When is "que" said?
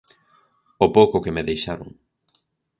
1.23-1.33